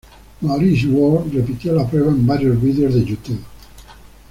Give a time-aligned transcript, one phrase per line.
[0.41, 3.43] Maurice Ward repitió la prueba en varios vídeos de Youtube.